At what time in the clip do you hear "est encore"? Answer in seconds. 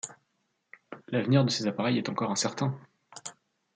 1.99-2.31